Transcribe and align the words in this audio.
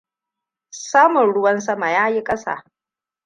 Samun 0.71 1.33
ruwan 1.33 1.59
sama 1.61 1.89
yayi 1.91 2.23
ƙasa. 2.23 2.63